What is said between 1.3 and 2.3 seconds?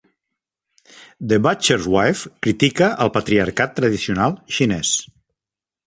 "The Butcher's Wife"